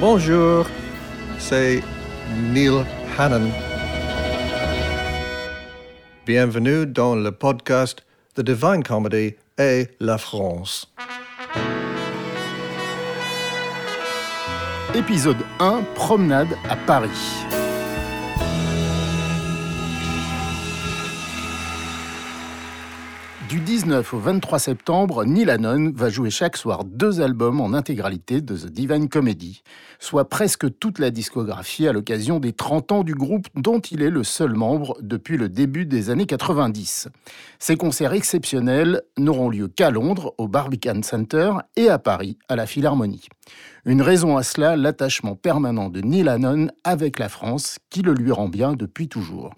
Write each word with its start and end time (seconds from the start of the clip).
Bonjour, 0.00 0.66
c'est 1.38 1.82
Neil 2.34 2.86
Hannon. 3.18 3.50
Bienvenue 6.24 6.86
dans 6.86 7.14
le 7.14 7.30
podcast 7.32 8.02
The 8.34 8.40
Divine 8.40 8.82
Comedy 8.82 9.34
et 9.58 9.88
la 10.00 10.16
France. 10.16 10.90
Épisode 14.94 15.36
1 15.58 15.82
Promenade 15.94 16.56
à 16.70 16.76
Paris. 16.76 17.10
Du 23.50 23.58
19 23.58 24.14
au 24.14 24.18
23 24.20 24.60
septembre, 24.60 25.24
Neil 25.24 25.50
Hannon 25.50 25.90
va 25.92 26.08
jouer 26.08 26.30
chaque 26.30 26.56
soir 26.56 26.84
deux 26.84 27.20
albums 27.20 27.60
en 27.60 27.74
intégralité 27.74 28.40
de 28.40 28.56
The 28.56 28.66
Divine 28.66 29.08
Comedy, 29.08 29.64
soit 29.98 30.28
presque 30.28 30.78
toute 30.78 31.00
la 31.00 31.10
discographie 31.10 31.88
à 31.88 31.92
l'occasion 31.92 32.38
des 32.38 32.52
30 32.52 32.92
ans 32.92 33.02
du 33.02 33.16
groupe 33.16 33.48
dont 33.56 33.80
il 33.80 34.02
est 34.02 34.10
le 34.10 34.22
seul 34.22 34.54
membre 34.54 34.96
depuis 35.00 35.36
le 35.36 35.48
début 35.48 35.84
des 35.84 36.10
années 36.10 36.26
90. 36.26 37.08
Ces 37.58 37.74
concerts 37.74 38.12
exceptionnels 38.12 39.02
n'auront 39.18 39.50
lieu 39.50 39.66
qu'à 39.66 39.90
Londres, 39.90 40.32
au 40.38 40.46
Barbican 40.46 41.02
Center, 41.02 41.54
et 41.74 41.88
à 41.88 41.98
Paris, 41.98 42.38
à 42.48 42.54
la 42.54 42.66
Philharmonie. 42.66 43.26
Une 43.84 44.02
raison 44.02 44.36
à 44.36 44.44
cela, 44.44 44.76
l'attachement 44.76 45.34
permanent 45.34 45.88
de 45.88 46.02
Neil 46.02 46.28
Hannon 46.28 46.68
avec 46.84 47.18
la 47.18 47.28
France, 47.28 47.78
qui 47.90 48.02
le 48.02 48.14
lui 48.14 48.30
rend 48.30 48.48
bien 48.48 48.74
depuis 48.74 49.08
toujours. 49.08 49.50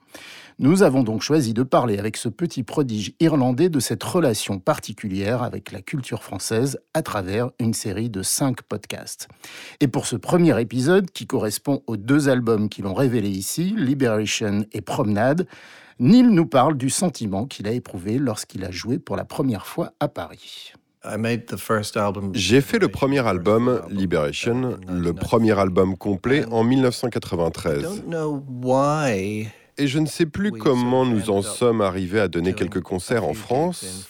Nous 0.62 0.84
avons 0.84 1.02
donc 1.02 1.22
choisi 1.22 1.54
de 1.54 1.64
parler 1.64 1.98
avec 1.98 2.16
ce 2.16 2.28
petit 2.28 2.62
prodige 2.62 3.14
irlandais 3.18 3.68
de 3.68 3.80
cette 3.80 4.04
relation 4.04 4.60
particulière 4.60 5.42
avec 5.42 5.72
la 5.72 5.82
culture 5.82 6.22
française 6.22 6.78
à 6.94 7.02
travers 7.02 7.50
une 7.58 7.74
série 7.74 8.08
de 8.08 8.22
cinq 8.22 8.62
podcasts. 8.62 9.26
Et 9.80 9.88
pour 9.88 10.06
ce 10.06 10.14
premier 10.14 10.60
épisode, 10.60 11.10
qui 11.10 11.26
correspond 11.26 11.82
aux 11.88 11.96
deux 11.96 12.28
albums 12.28 12.68
qui 12.68 12.80
l'ont 12.80 12.94
révélé 12.94 13.28
ici, 13.28 13.74
Liberation 13.76 14.64
et 14.70 14.82
Promenade, 14.82 15.48
Neil 15.98 16.22
nous 16.22 16.46
parle 16.46 16.76
du 16.76 16.90
sentiment 16.90 17.46
qu'il 17.46 17.66
a 17.66 17.72
éprouvé 17.72 18.18
lorsqu'il 18.18 18.64
a 18.64 18.70
joué 18.70 19.00
pour 19.00 19.16
la 19.16 19.24
première 19.24 19.66
fois 19.66 19.94
à 19.98 20.06
Paris. 20.06 20.74
J'ai 22.34 22.60
fait 22.60 22.78
le 22.78 22.86
premier 22.86 23.26
album, 23.26 23.82
Liberation, 23.90 24.78
le 24.88 25.12
premier 25.12 25.58
album 25.58 25.96
complet 25.96 26.44
en 26.52 26.62
1993. 26.62 28.04
Et 29.78 29.86
je 29.86 29.98
ne 29.98 30.06
sais 30.06 30.26
plus 30.26 30.52
comment 30.52 31.06
nous 31.06 31.30
en 31.30 31.42
sommes 31.42 31.80
arrivés 31.80 32.20
à 32.20 32.28
donner 32.28 32.52
quelques 32.52 32.82
concerts 32.82 33.24
en 33.24 33.34
France, 33.34 34.06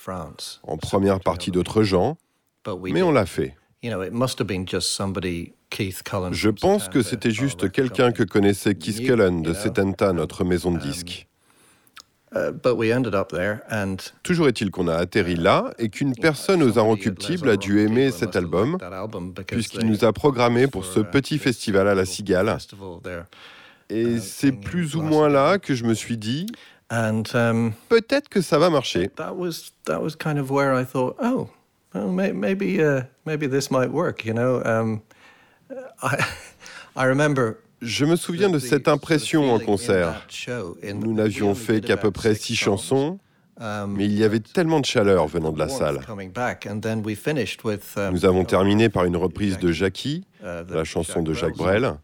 en 0.62 0.76
première 0.76 1.20
partie 1.20 1.50
d'autres 1.50 1.82
gens, 1.82 2.16
mais 2.82 3.02
on 3.02 3.12
l'a 3.12 3.26
fait. 3.26 3.56
Je 6.32 6.48
pense 6.48 6.88
que 6.88 7.02
c'était 7.02 7.30
juste 7.30 7.70
quelqu'un 7.70 8.12
que 8.12 8.22
connaissait 8.22 8.74
Keith 8.74 9.04
Cullen 9.04 9.42
de 9.42 9.52
Setenta, 9.52 10.12
notre 10.12 10.44
maison 10.44 10.72
de 10.72 10.78
disques. 10.78 11.26
Toujours 14.22 14.48
est-il 14.48 14.70
qu'on 14.70 14.88
a 14.88 14.94
atterri 14.94 15.34
là 15.34 15.74
et 15.78 15.90
qu'une 15.90 16.14
personne 16.14 16.62
aux 16.62 16.78
inrecuptibles 16.78 17.50
a 17.50 17.56
dû 17.56 17.80
aimer 17.80 18.10
cet 18.10 18.36
album, 18.36 18.78
puisqu'il 19.46 19.86
nous 19.86 20.04
a 20.04 20.12
programmés 20.12 20.66
pour 20.66 20.84
ce 20.84 21.00
petit 21.00 21.38
festival 21.38 21.88
à 21.88 21.94
la 21.94 22.06
Cigale. 22.06 22.56
Et 23.92 24.18
c'est 24.20 24.52
plus 24.52 24.96
ou 24.96 25.02
moins 25.02 25.28
là 25.28 25.58
que 25.58 25.74
je 25.74 25.84
me 25.84 25.92
suis 25.92 26.16
dit, 26.16 26.46
peut-être 26.88 28.28
que 28.30 28.40
ça 28.40 28.58
va 28.58 28.70
marcher. 28.70 29.10
Je 37.82 38.04
me 38.04 38.16
souviens 38.16 38.48
de 38.48 38.58
cette 38.58 38.88
impression 38.88 39.52
en 39.52 39.58
concert. 39.58 40.26
Nous 40.82 41.12
n'avions 41.12 41.54
fait 41.54 41.82
qu'à 41.82 41.98
peu 41.98 42.10
près 42.10 42.34
six 42.34 42.56
chansons, 42.56 43.18
mais 43.60 44.06
il 44.06 44.14
y 44.14 44.24
avait 44.24 44.40
tellement 44.40 44.80
de 44.80 44.86
chaleur 44.86 45.26
venant 45.26 45.52
de 45.52 45.58
la 45.58 45.68
salle. 45.68 46.00
Nous 48.10 48.24
avons 48.24 48.44
terminé 48.44 48.88
par 48.88 49.04
une 49.04 49.16
reprise 49.18 49.58
de 49.58 49.70
Jackie, 49.70 50.24
la 50.42 50.84
chanson 50.84 51.20
de 51.22 51.34
Jacques 51.34 51.58
Brel 51.58 51.94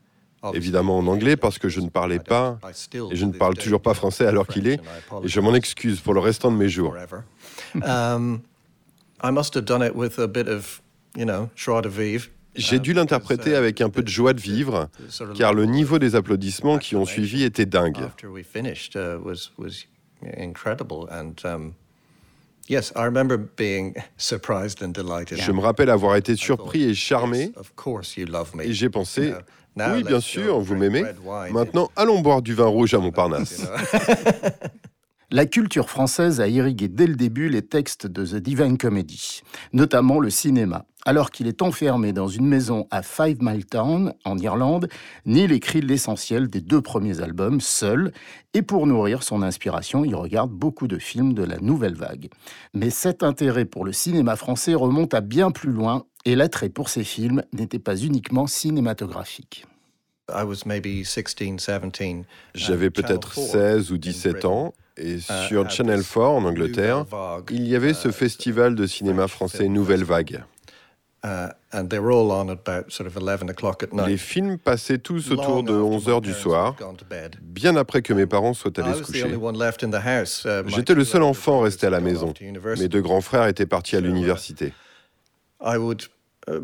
évidemment 0.54 0.98
en 0.98 1.06
anglais 1.06 1.36
parce 1.36 1.58
que 1.58 1.68
je 1.68 1.80
ne 1.80 1.88
parlais 1.88 2.20
pas 2.20 2.58
et 3.10 3.16
je 3.16 3.24
ne 3.24 3.32
parle 3.32 3.56
toujours 3.56 3.80
pas 3.80 3.94
français 3.94 4.26
alors 4.26 4.46
qu'il 4.46 4.68
est 4.68 4.80
et 5.22 5.28
je 5.28 5.40
m'en 5.40 5.54
excuse 5.54 6.00
pour 6.00 6.14
le 6.14 6.20
restant 6.20 6.50
de 6.50 6.56
mes 6.56 6.68
jours. 6.68 6.94
J'ai 12.54 12.78
dû 12.78 12.92
l'interpréter 12.92 13.54
avec 13.54 13.80
un 13.80 13.90
peu 13.90 14.02
de 14.02 14.08
joie 14.08 14.32
de 14.32 14.40
vivre, 14.40 14.88
car 15.36 15.54
le 15.54 15.64
niveau 15.64 15.98
des 15.98 16.16
applaudissements 16.16 16.78
qui 16.78 16.96
ont 16.96 17.04
suivi 17.04 17.44
était 17.44 17.66
dingue. 17.66 17.98
Je 25.36 25.52
me 25.52 25.60
rappelle 25.60 25.90
avoir 25.90 26.16
été 26.16 26.36
surpris 26.36 26.84
et 26.84 26.94
charmé, 26.94 27.52
et 28.60 28.72
j'ai 28.72 28.90
pensé, 28.90 29.32
oui, 29.76 30.04
bien 30.04 30.20
sûr, 30.20 30.60
vous 30.60 30.74
m'aimez. 30.74 31.04
Maintenant, 31.50 31.90
allons 31.96 32.20
boire 32.20 32.42
du 32.42 32.54
vin 32.54 32.66
rouge 32.66 32.94
à 32.94 32.98
Montparnasse. 32.98 33.66
La 35.30 35.44
culture 35.44 35.90
française 35.90 36.40
a 36.40 36.48
irrigué 36.48 36.88
dès 36.88 37.06
le 37.06 37.14
début 37.14 37.50
les 37.50 37.60
textes 37.60 38.06
de 38.06 38.24
The 38.24 38.36
Divine 38.36 38.78
Comedy, 38.78 39.42
notamment 39.74 40.20
le 40.20 40.30
cinéma. 40.30 40.86
Alors 41.04 41.30
qu'il 41.30 41.46
est 41.46 41.62
enfermé 41.62 42.12
dans 42.12 42.28
une 42.28 42.46
maison 42.46 42.86
à 42.90 43.02
Five 43.02 43.38
Mile 43.40 43.66
Town, 43.66 44.12
en 44.24 44.36
Irlande, 44.38 44.88
Neil 45.26 45.52
écrit 45.52 45.80
l'essentiel 45.80 46.48
des 46.48 46.60
deux 46.60 46.80
premiers 46.80 47.20
albums 47.20 47.60
seul, 47.60 48.12
et 48.52 48.62
pour 48.62 48.86
nourrir 48.86 49.22
son 49.22 49.42
inspiration, 49.42 50.04
il 50.04 50.14
regarde 50.14 50.50
beaucoup 50.50 50.88
de 50.88 50.98
films 50.98 51.34
de 51.34 51.44
la 51.44 51.58
nouvelle 51.58 51.94
vague. 51.94 52.28
Mais 52.74 52.90
cet 52.90 53.22
intérêt 53.22 53.64
pour 53.64 53.84
le 53.84 53.92
cinéma 53.92 54.36
français 54.36 54.74
remonte 54.74 55.14
à 55.14 55.20
bien 55.20 55.50
plus 55.50 55.70
loin, 55.70 56.04
et 56.24 56.34
l'attrait 56.34 56.68
pour 56.68 56.88
ces 56.88 57.04
films 57.04 57.42
n'était 57.52 57.78
pas 57.78 57.96
uniquement 57.96 58.46
cinématographique. 58.46 59.66
J'avais 62.54 62.90
peut-être 62.90 63.34
16 63.34 63.92
ou 63.92 63.98
17 63.98 64.44
ans 64.44 64.74
et 64.98 65.14
uh, 65.14 65.20
sur 65.48 65.70
Channel 65.70 66.02
4 66.02 66.18
en 66.18 66.44
Angleterre, 66.44 67.06
il 67.50 67.66
y 67.66 67.76
avait 67.76 67.94
ce 67.94 68.08
uh, 68.08 68.12
festival 68.12 68.74
de 68.74 68.86
cinéma 68.86 69.28
français 69.28 69.68
Nouvelle 69.68 70.04
Vague. 70.04 70.42
Uh, 71.28 71.52
Les 74.06 74.16
films 74.16 74.56
passaient 74.56 74.98
tous 74.98 75.30
autour 75.30 75.62
de 75.62 75.72
11 75.72 76.08
heures 76.08 76.20
du 76.22 76.32
soir, 76.32 76.74
bien 77.42 77.76
après 77.76 78.00
que 78.00 78.14
mes 78.14 78.26
parents 78.26 78.54
soient 78.54 78.72
allés 78.80 78.94
se 78.94 79.02
coucher. 79.02 79.26
J'étais 80.68 80.94
le 80.94 81.04
seul 81.04 81.22
enfant 81.22 81.60
resté 81.60 81.86
à 81.86 81.90
la 81.90 82.00
maison. 82.00 82.32
Mes 82.78 82.88
deux 82.88 83.02
grands 83.02 83.20
frères 83.20 83.46
étaient 83.46 83.66
partis 83.66 83.96
à 83.96 84.00
l'université. 84.00 84.72
Uh, 86.48 86.60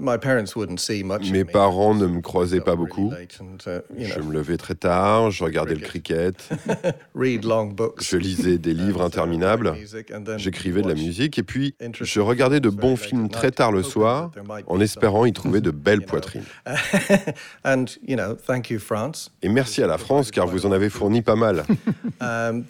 Mes 1.30 1.44
parents 1.44 1.94
ne 1.94 2.06
me 2.06 2.20
croisaient 2.20 2.60
pas 2.60 2.76
beaucoup. 2.76 3.12
Uh, 3.12 3.26
je 3.98 4.20
me 4.20 4.32
levais 4.32 4.56
très 4.56 4.74
tard, 4.74 5.30
je 5.30 5.44
regardais 5.44 5.74
le 5.74 5.80
cricket, 5.80 6.48
je 7.14 8.16
lisais 8.16 8.58
des 8.58 8.74
livres 8.74 9.02
interminables, 9.02 9.74
j'écrivais 10.36 10.82
de 10.82 10.88
la 10.88 10.94
musique 10.94 11.38
et 11.38 11.42
puis 11.42 11.74
je 12.00 12.20
regardais 12.20 12.60
de 12.60 12.70
bons 12.70 12.96
films 12.96 13.28
très 13.28 13.50
tard 13.50 13.72
le 13.72 13.82
soir 13.82 14.30
en 14.66 14.80
espérant 14.80 15.26
y 15.26 15.32
trouver 15.32 15.60
de 15.60 15.70
belles 15.84 16.04
poitrines. 16.04 16.44
Et 19.42 19.48
merci 19.48 19.82
à 19.82 19.86
la 19.86 19.98
France 19.98 20.30
car 20.30 20.46
vous 20.46 20.66
en 20.66 20.72
avez 20.72 20.88
fourni 20.88 21.22
pas 21.22 21.36
mal. 21.36 21.64
Um, 22.20 22.64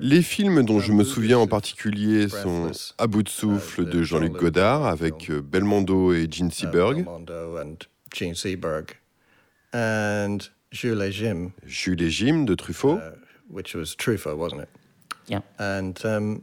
Les 0.00 0.22
films 0.22 0.62
dont 0.62 0.80
je 0.80 0.92
me 0.92 1.04
souviens 1.04 1.38
en 1.38 1.46
particulier 1.46 2.28
sont 2.28 2.70
À 2.98 3.06
bout 3.06 3.22
de 3.22 3.28
souffle 3.28 3.84
de 3.84 4.02
Jean-Luc 4.02 4.25
Godard 4.32 4.86
avec 4.86 5.30
euh, 5.30 5.40
Belmondo 5.40 6.12
et 6.12 6.28
Gene 6.30 6.50
Seberg. 6.50 7.06
Jules 10.72 11.00
et 11.02 11.12
Jim. 11.12 11.52
Jules 11.64 12.02
et 12.02 12.10
Jim 12.10 12.44
de 12.44 12.54
Truffaut. 12.54 12.96
Uh, 12.96 13.16
which 13.48 13.74
was 13.74 13.94
Truffaut, 13.96 14.36
wasn't 14.36 14.62
it? 14.62 14.68
Yeah. 15.28 15.40
And 15.58 15.94
um, 16.04 16.40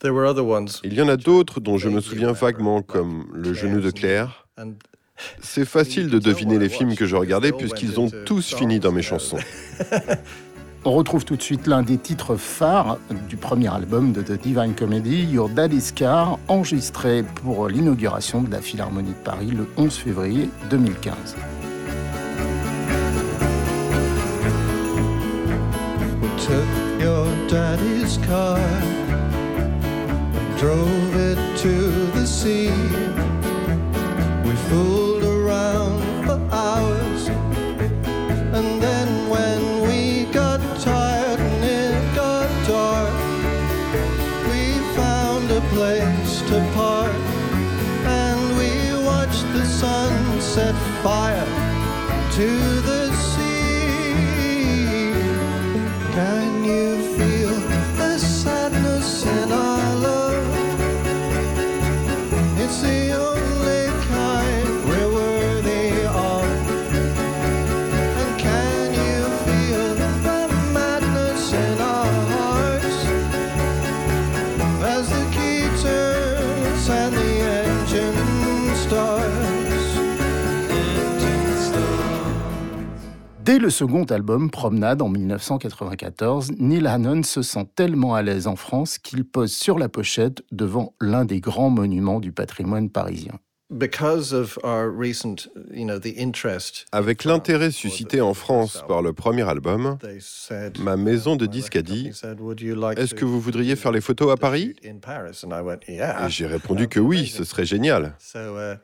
there 0.00 0.12
were 0.12 0.26
other 0.26 0.44
ones. 0.44 0.80
Il 0.84 0.94
y 0.94 1.00
en 1.00 1.08
a 1.08 1.16
d'autres 1.16 1.60
dont 1.60 1.78
je 1.78 1.88
me 1.88 2.00
souviens 2.00 2.32
vaguement, 2.32 2.82
comme 2.82 3.26
Le 3.32 3.54
genou 3.54 3.80
de 3.80 3.90
Claire. 3.90 4.46
C'est 5.40 5.64
facile 5.64 6.08
de 6.08 6.18
deviner 6.18 6.58
les 6.58 6.68
films 6.68 6.96
que 6.96 7.06
je 7.06 7.14
regardais 7.14 7.52
puisqu'ils 7.52 8.00
ont 8.00 8.10
tous 8.26 8.54
fini 8.54 8.80
dans 8.80 8.92
mes 8.92 9.02
chansons. 9.02 9.38
On 10.86 10.92
retrouve 10.92 11.24
tout 11.24 11.36
de 11.36 11.42
suite 11.42 11.66
l'un 11.66 11.82
des 11.82 11.96
titres 11.96 12.36
phares 12.36 12.98
du 13.26 13.38
premier 13.38 13.72
album 13.72 14.12
de 14.12 14.20
The 14.20 14.32
Divine 14.32 14.74
Comedy, 14.74 15.24
Your 15.24 15.48
Daddy's 15.48 15.92
Car, 15.92 16.38
enregistré 16.46 17.22
pour 17.22 17.68
l'inauguration 17.68 18.42
de 18.42 18.50
la 18.50 18.60
Philharmonie 18.60 19.12
de 19.12 19.24
Paris 19.24 19.46
le 19.46 19.66
11 19.78 19.94
février 19.94 20.50
2015. 20.68 21.36
We 26.20 26.28
took 26.36 27.00
your 27.00 27.26
daddy's 27.48 28.18
car 28.26 28.58
drove 30.58 31.16
it 31.16 31.38
to 31.62 32.10
the 32.12 32.26
sea. 32.26 33.23
place 45.74 46.40
to 46.42 46.58
park, 46.74 47.12
And 48.06 48.40
we 48.58 48.70
watched 49.04 49.46
the 49.52 49.64
sun 49.66 50.40
set 50.40 50.74
fire 51.02 51.50
to 52.36 52.48
the 52.88 53.12
sea. 53.12 53.82
Can 56.14 56.64
you? 56.64 56.93
Le 83.64 83.70
second 83.70 84.04
album, 84.04 84.50
Promenade, 84.50 85.00
en 85.00 85.08
1994, 85.08 86.52
Neil 86.58 86.86
Hannon 86.86 87.22
se 87.22 87.40
sent 87.40 87.66
tellement 87.74 88.14
à 88.14 88.20
l'aise 88.20 88.46
en 88.46 88.56
France 88.56 88.98
qu'il 88.98 89.24
pose 89.24 89.52
sur 89.52 89.78
la 89.78 89.88
pochette 89.88 90.42
devant 90.52 90.94
l'un 91.00 91.24
des 91.24 91.40
grands 91.40 91.70
monuments 91.70 92.20
du 92.20 92.30
patrimoine 92.30 92.90
parisien. 92.90 93.32
Because 93.70 94.34
of 94.34 94.58
our 94.64 94.94
recent, 94.94 95.48
you 95.72 95.86
know, 95.86 95.98
the 95.98 96.12
interest, 96.18 96.84
Avec 96.92 97.24
l'intérêt 97.24 97.70
suscité 97.70 98.20
en 98.20 98.34
France 98.34 98.84
par 98.86 99.00
le 99.00 99.14
premier 99.14 99.48
album, 99.48 99.96
they 100.02 100.18
said, 100.20 100.78
ma 100.78 100.98
maison 100.98 101.34
de 101.34 101.46
disques 101.46 101.76
a 101.76 101.82
dit 101.82 102.10
said, 102.12 102.38
"Would 102.40 102.60
you 102.60 102.74
like 102.74 102.98
Est-ce 102.98 103.14
to 103.14 103.20
que 103.20 103.24
vous 103.24 103.40
voudriez 103.40 103.76
faire 103.76 103.92
les 103.92 104.02
photos 104.02 104.30
à 104.30 104.36
Paris 104.36 104.74
shoot 104.82 104.90
in 104.92 104.98
Paris?" 104.98 105.40
And 105.42 105.58
I 105.58 105.62
went, 105.62 105.80
"Yeah." 105.88 106.26
Et 106.26 106.30
j'ai 106.30 106.46
répondu 106.46 106.86
que 106.86 107.00
oui, 107.00 107.26
ce 107.26 107.44
serait 107.44 107.64
génial. 107.64 108.14
So 108.18 108.58
uh, 108.58 108.76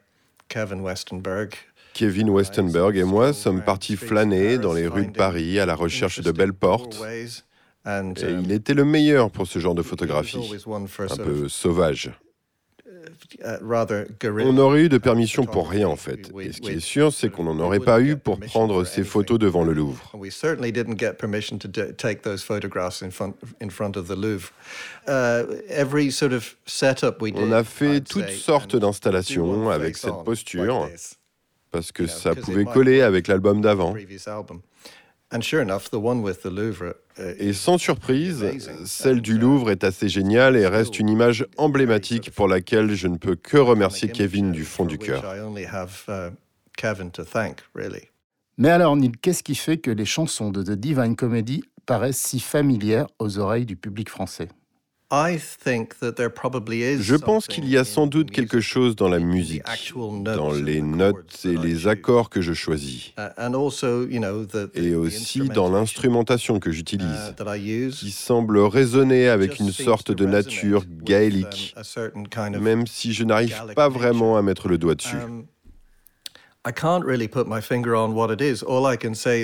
Kevin 0.49 0.81
Westenberg 0.81 1.51
Kevin 1.95 2.31
Westenberg 2.31 2.97
et 2.97 3.05
moi 3.05 3.33
sommes 3.33 3.63
partis 3.63 3.97
flâner 3.97 4.59
dans 4.59 4.73
les 4.73 4.87
rues 4.87 5.07
de 5.07 5.13
Paris 5.13 5.59
à 5.59 5.67
la 5.67 5.75
recherche 5.75 6.21
de 6.21 6.33
belles 6.33 6.55
portes. 6.55 7.01
Et 7.87 8.31
il 8.43 8.53
était 8.53 8.75
le 8.75 8.85
meilleur 8.85 9.31
pour 9.31 9.47
ce 9.47 9.59
genre 9.59 9.75
de 9.75 9.83
photographie, 9.83 10.39
un 10.39 11.17
peu 11.17 11.45
of, 11.45 11.49
sauvage. 11.49 12.11
On 14.45 14.59
aurait 14.59 14.83
eu 14.83 14.89
de 14.89 14.99
permission 14.99 15.45
pour 15.45 15.71
rien 15.71 15.89
en 15.89 15.97
fait. 15.97 16.31
Et 16.41 16.53
ce 16.53 16.61
qui 16.61 16.73
est 16.73 16.81
sûr, 16.81 17.13
c'est 17.13 17.31
qu'on 17.31 17.45
n'en 17.45 17.59
aurait 17.59 17.81
pas 17.81 18.01
eu 18.01 18.17
pour 18.17 18.39
prendre 18.39 18.85
ces 18.85 19.05
photos 19.05 19.39
devant 19.39 19.65
le 19.65 19.73
Louvre. 19.73 20.13
Uh. 20.15 20.19
On 27.35 27.53
a 27.53 27.65
fait 27.65 28.01
toutes 28.01 28.31
sortes 28.31 28.77
d'installations 28.77 29.71
avec 29.71 29.97
cette 29.97 30.25
posture 30.25 30.89
parce 31.71 31.93
que 31.93 32.07
ça 32.07 32.35
pouvait 32.35 32.65
coller 32.65 33.01
avec 33.03 33.29
l'album 33.29 33.57
with 33.59 33.63
the 33.63 33.65
d'avant. 33.65 33.93
previous 33.93 34.29
album. 34.29 34.61
And 35.33 35.43
sure 35.43 35.61
enough, 35.63 35.91
the 35.91 35.95
one 35.95 36.23
with 36.23 36.41
the 36.43 36.47
Louvre. 36.51 36.97
uh, 37.17 37.35
Et 37.39 37.53
sans 37.53 37.79
surprise, 37.79 38.45
celle 38.85 39.21
du 39.23 39.39
Louvre 39.39 39.71
est 39.71 39.85
assez 39.85 40.09
géniale 40.09 40.57
et 40.57 40.67
reste 40.67 40.99
une 40.99 41.09
image 41.09 41.47
emblématique 41.57 42.33
pour 42.33 42.49
laquelle 42.49 42.95
je 42.97 43.07
ne 43.07 43.17
peux 43.17 43.37
que 43.37 43.57
remercier 43.57 44.09
Kevin 44.11 44.51
du 44.51 44.65
fond 44.65 44.85
du 44.85 44.97
for 44.97 45.05
cœur. 45.07 45.23
which 45.23 45.39
I 45.39 45.41
only 45.41 45.65
have 45.65 46.05
uh, 46.09 46.35
Kevin 46.77 47.13
to 47.13 47.23
thank, 47.23 47.59
really. 47.77 48.09
Mais 48.59 48.71
alors, 48.71 48.97
Neil, 48.97 49.13
qu'est-ce 49.23 49.45
qui 49.45 49.55
fait 49.55 49.79
que 49.79 49.93
les 49.93 50.05
chansons 50.05 50.51
de 50.51 50.63
The 50.65 50.73
Divine 50.73 51.15
Comedy 51.15 51.63
paraissent 51.87 52.19
si 52.21 52.41
familières 52.41 53.07
aux 53.21 53.39
oreilles 53.39 53.67
du 53.67 53.77
public 53.77 54.11
français? 54.11 54.49
Je 57.01 57.17
pense 57.17 57.49
qu'il 57.49 57.69
y 57.69 57.77
a 57.77 57.85
sans 57.85 58.07
doute 58.07 58.31
quelque 58.31 58.61
chose 58.61 58.95
dans 58.95 59.09
la 59.09 59.19
musique, 59.19 59.63
dans 60.23 60.53
les 60.53 60.81
notes 60.81 61.45
et 61.45 61.57
les 61.57 61.89
accords 61.89 62.31
que 62.31 62.41
je 62.41 62.53
choisis, 62.53 63.13
Uh, 63.19 64.69
et 64.75 64.95
aussi 64.95 65.49
dans 65.49 65.75
instrumentation, 65.75 66.55
l'instrumentation 66.55 66.61
que 66.61 66.71
uh, 66.71 66.73
j'utilise, 66.73 67.35
use. 67.57 67.99
qui 67.99 68.11
semble 68.11 68.59
résonner 68.59 69.29
avec 69.29 69.59
une 69.59 69.73
sorte 69.73 70.13
de 70.13 70.27
nature 70.27 70.83
um, 70.83 71.03
gaélique, 71.03 71.75
même 72.61 72.87
si 72.87 73.13
je 73.13 73.25
n'arrive 73.25 73.57
pas 73.75 73.89
vraiment 73.89 74.37
à 74.37 74.43
mettre 74.43 74.69
le 74.69 74.79
doigt 74.79 74.95
dessus. 74.95 75.17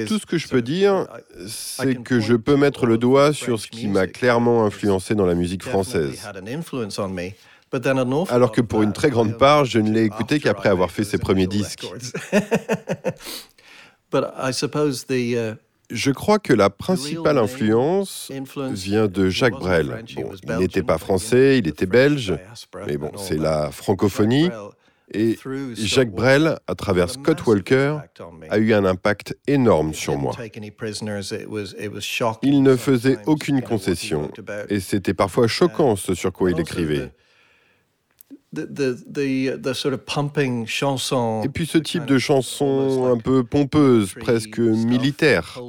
Tout 0.06 0.18
ce 0.18 0.26
que 0.26 0.36
je 0.36 0.48
peux 0.48 0.60
dire, 0.60 1.06
I- 1.38 1.48
c'est 1.48 2.02
que 2.02 2.20
je 2.20 2.34
peux 2.34 2.56
mettre 2.56 2.84
le 2.84 2.98
doigt 2.98 3.32
sur 3.32 3.58
ce 3.58 3.68
qui 3.68 3.88
m'a 3.88 4.06
clairement 4.06 4.66
influencé 4.66 5.14
dans 5.14 5.24
la 5.24 5.34
musique 5.34 5.62
française. 5.62 6.20
Alors 8.28 8.52
que 8.52 8.60
pour 8.60 8.82
une 8.82 8.92
très 8.92 9.08
grande 9.10 9.38
part, 9.38 9.64
je 9.64 9.78
ne 9.78 9.90
l'ai 9.90 10.04
écouté 10.04 10.40
qu'après 10.40 10.68
avoir 10.68 10.90
fait 10.90 11.04
ses 11.04 11.16
premiers 11.18 11.46
disques. 11.46 11.86
uh, 14.12 15.54
Je 15.90 16.10
crois 16.10 16.38
que 16.38 16.52
la 16.52 16.68
principale 16.70 17.38
influence 17.38 18.30
vient 18.72 19.06
de 19.08 19.28
Jacques 19.30 19.54
Brel. 19.54 20.04
Bon, 20.16 20.30
il 20.44 20.58
n'était 20.58 20.82
pas 20.82 20.98
français, 20.98 21.58
il 21.58 21.66
était 21.68 21.86
belge, 21.86 22.34
mais 22.86 22.96
bon, 22.98 23.10
c'est 23.16 23.36
la 23.38 23.70
francophonie. 23.70 24.50
Et 25.12 25.38
Jacques 25.74 26.10
Brel, 26.10 26.58
à 26.66 26.74
travers 26.74 27.10
Scott 27.10 27.46
Walker, 27.46 27.98
a 28.50 28.58
eu 28.58 28.72
un 28.72 28.84
impact 28.84 29.36
énorme 29.46 29.94
sur 29.94 30.18
moi. 30.18 30.34
Il 32.42 32.62
ne 32.62 32.76
faisait 32.76 33.18
aucune 33.26 33.62
concession, 33.62 34.30
et 34.68 34.80
c'était 34.80 35.14
parfois 35.14 35.46
choquant 35.46 35.96
ce 35.96 36.14
sur 36.14 36.32
quoi 36.32 36.50
il 36.50 36.58
écrivait. 36.58 37.12
Et 38.56 38.64
puis 41.52 41.66
ce 41.66 41.78
type 41.78 42.06
de 42.06 42.18
chanson 42.18 43.12
un 43.12 43.18
peu 43.18 43.44
pompeuse, 43.44 44.14
presque 44.14 44.58
militaire, 44.58 45.60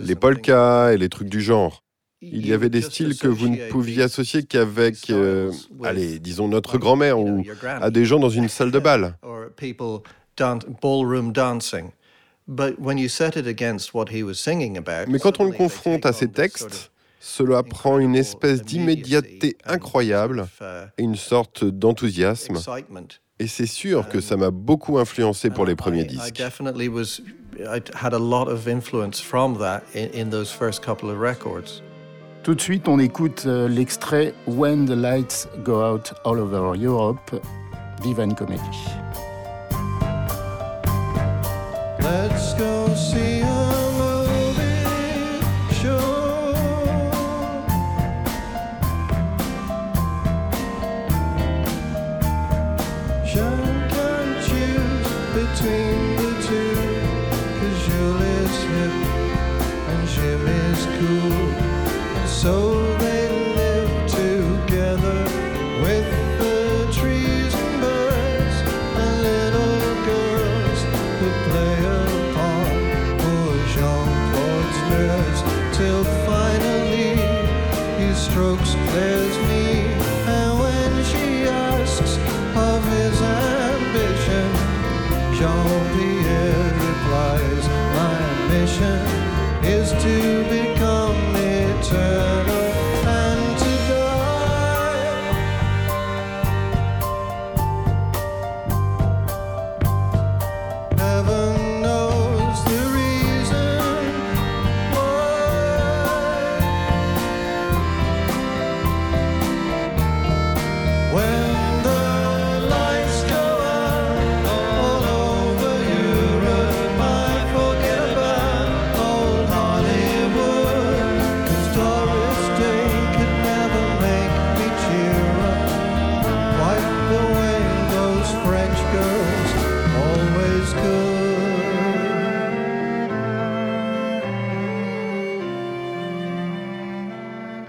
les 0.00 0.14
polkas 0.14 0.92
et 0.92 0.96
les 0.96 1.08
trucs 1.08 1.28
du 1.28 1.40
genre. 1.40 1.82
Il 2.32 2.46
y 2.46 2.52
avait 2.52 2.68
des 2.68 2.82
styles 2.82 3.16
que 3.16 3.28
vous 3.28 3.48
ne 3.48 3.68
pouviez 3.68 4.02
associer 4.02 4.42
qu'avec, 4.42 5.10
euh, 5.10 5.52
allez, 5.84 6.18
disons 6.18 6.48
notre 6.48 6.78
grand-mère 6.78 7.20
ou 7.20 7.44
à 7.64 7.90
des 7.90 8.04
gens 8.04 8.18
dans 8.18 8.30
une 8.30 8.48
salle 8.48 8.70
de 8.70 8.78
bal. 8.78 9.16
Mais 15.08 15.18
quand 15.18 15.40
on 15.40 15.44
le 15.44 15.52
confronte 15.52 16.06
à 16.06 16.12
ces 16.12 16.28
textes, 16.28 16.90
cela 17.20 17.62
prend 17.62 17.98
une 17.98 18.14
espèce 18.14 18.62
d'immédiateté 18.62 19.56
incroyable 19.64 20.46
et 20.96 21.02
une 21.02 21.16
sorte 21.16 21.64
d'enthousiasme. 21.64 22.58
Et 23.38 23.48
c'est 23.48 23.66
sûr 23.66 24.08
que 24.08 24.20
ça 24.20 24.36
m'a 24.36 24.50
beaucoup 24.50 24.98
influencé 24.98 25.50
pour 25.50 25.66
les 25.66 25.76
premiers 25.76 26.04
disques. 26.04 26.42
Tout 32.46 32.54
de 32.54 32.60
suite, 32.60 32.86
on 32.86 33.00
écoute 33.00 33.42
euh, 33.46 33.66
l'extrait 33.66 34.32
When 34.46 34.86
the 34.86 34.90
Lights 34.90 35.48
Go 35.64 35.82
Out 35.82 36.14
All 36.24 36.38
Over 36.38 36.80
Europe, 36.80 37.42
Divine 38.04 38.36
Comedy. 38.36 38.62
Let's 41.98 42.54
go 42.54 42.86
see 42.94 43.40
a 43.40 43.90
movie 43.98 44.54
show. 45.74 46.54
Sean 53.26 53.88
can 53.90 54.28
choose 54.46 55.10
between 55.34 56.14
the 56.14 56.30
two. 56.46 56.78
Cause 57.58 57.78
Jules 57.88 58.56
hip 58.70 58.92
and 59.88 60.06
Jim 60.06 60.46
is 60.46 60.86
cool. 61.00 61.65
So 62.42 62.96
they 62.98 63.30
live 63.56 64.10
together 64.10 65.24
with 65.82 66.06
the 66.38 66.86
trees 66.92 67.54
and 67.54 67.80
birds 67.80 68.56
and 69.02 69.22
little 69.22 70.04
girls 70.04 70.80
who 71.18 71.28
play 71.48 71.78
upon 71.80 72.66
nerves 74.90 75.40
till 75.78 76.04
finally 76.26 77.16
he 77.98 78.12
strokes 78.14 78.74
Claire's 78.90 79.45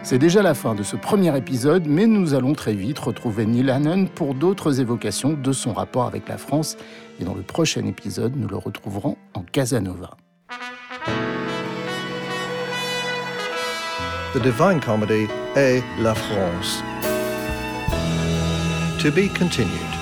C'est 0.09 0.19
déjà 0.19 0.41
la 0.41 0.53
fin 0.53 0.73
de 0.73 0.83
ce 0.83 0.95
premier 0.95 1.37
épisode, 1.37 1.85
mais 1.85 2.07
nous 2.07 2.33
allons 2.33 2.53
très 2.53 2.71
vite 2.73 2.97
retrouver 2.97 3.45
Neil 3.45 3.69
Hannon 3.69 4.05
pour 4.05 4.35
d'autres 4.35 4.79
évocations 4.79 5.33
de 5.33 5.51
son 5.51 5.73
rapport 5.73 6.05
avec 6.05 6.29
la 6.29 6.37
France. 6.37 6.77
Et 7.19 7.25
dans 7.25 7.33
le 7.33 7.41
prochain 7.41 7.85
épisode, 7.85 8.37
nous 8.37 8.47
le 8.47 8.55
retrouverons 8.55 9.17
en 9.33 9.41
Casanova. 9.41 10.15
The 14.33 14.41
Divine 14.41 14.79
Comedy 14.79 15.27
et 15.57 15.83
La 16.01 16.15
France. 16.15 16.81
To 18.99 19.11
be 19.11 19.27
continued. 19.37 19.96